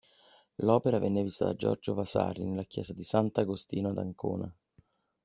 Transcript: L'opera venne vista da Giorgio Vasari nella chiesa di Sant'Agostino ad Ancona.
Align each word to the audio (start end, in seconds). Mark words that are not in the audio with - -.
L'opera 0.63 0.97
venne 0.97 1.21
vista 1.21 1.45
da 1.45 1.53
Giorgio 1.55 1.93
Vasari 1.93 2.43
nella 2.43 2.63
chiesa 2.63 2.91
di 2.91 3.03
Sant'Agostino 3.03 3.89
ad 3.89 3.99
Ancona. 3.99 4.51